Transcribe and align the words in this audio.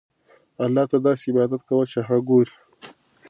الله 0.63 0.83
ته 0.91 0.97
داسې 1.07 1.25
عبادت 1.31 1.61
کوه 1.69 1.83
چې 1.91 1.99
هغه 2.07 2.21
ګورې. 2.29 2.55